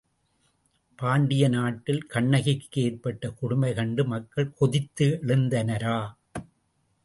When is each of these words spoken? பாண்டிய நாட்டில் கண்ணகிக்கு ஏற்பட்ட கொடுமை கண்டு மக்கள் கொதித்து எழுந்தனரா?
பாண்டிய 0.99 1.47
நாட்டில் 1.47 2.01
கண்ணகிக்கு 2.07 2.81
ஏற்பட்ட 2.81 3.31
கொடுமை 3.31 3.71
கண்டு 3.73 4.05
மக்கள் 4.05 4.53
கொதித்து 4.53 5.07
எழுந்தனரா? 5.27 5.97